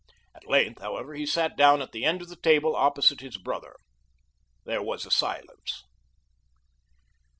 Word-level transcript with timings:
At 0.33 0.47
length, 0.47 0.81
however, 0.81 1.13
he 1.13 1.27
sat 1.27 1.55
down 1.55 1.79
at 1.79 1.91
the 1.91 2.05
end 2.05 2.23
of 2.23 2.27
the 2.29 2.35
table, 2.35 2.75
opposite 2.75 3.19
his 3.21 3.37
brother. 3.37 3.75
There 4.65 4.81
was 4.81 5.05
a 5.05 5.11
silence. 5.11 5.83